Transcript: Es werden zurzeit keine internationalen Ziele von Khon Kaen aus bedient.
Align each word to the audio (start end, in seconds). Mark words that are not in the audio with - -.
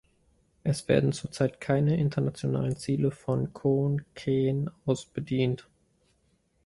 Es 0.63 0.87
werden 0.87 1.11
zurzeit 1.13 1.61
keine 1.61 1.95
internationalen 1.95 2.75
Ziele 2.75 3.11
von 3.11 3.53
Khon 3.53 4.03
Kaen 4.15 4.71
aus 4.83 5.05
bedient. 5.05 5.67